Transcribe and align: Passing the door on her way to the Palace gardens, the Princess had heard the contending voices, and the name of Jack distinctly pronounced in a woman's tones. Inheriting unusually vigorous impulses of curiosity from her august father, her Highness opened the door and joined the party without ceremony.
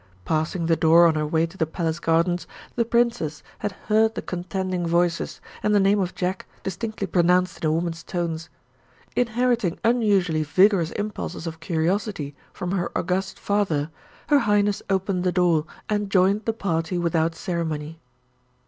Passing 0.25 0.65
the 0.65 0.75
door 0.75 1.05
on 1.05 1.13
her 1.13 1.27
way 1.27 1.45
to 1.45 1.59
the 1.59 1.67
Palace 1.67 1.99
gardens, 1.99 2.47
the 2.75 2.85
Princess 2.85 3.43
had 3.59 3.73
heard 3.87 4.15
the 4.15 4.23
contending 4.23 4.87
voices, 4.87 5.39
and 5.61 5.75
the 5.75 5.79
name 5.79 5.99
of 5.99 6.15
Jack 6.15 6.47
distinctly 6.63 7.05
pronounced 7.05 7.63
in 7.63 7.69
a 7.69 7.71
woman's 7.71 8.01
tones. 8.01 8.49
Inheriting 9.15 9.77
unusually 9.83 10.41
vigorous 10.41 10.89
impulses 10.93 11.45
of 11.45 11.59
curiosity 11.59 12.33
from 12.51 12.71
her 12.71 12.91
august 12.97 13.37
father, 13.37 13.91
her 14.29 14.39
Highness 14.39 14.81
opened 14.89 15.23
the 15.23 15.31
door 15.31 15.65
and 15.87 16.09
joined 16.09 16.45
the 16.45 16.53
party 16.53 16.97
without 16.97 17.35
ceremony. 17.35 17.99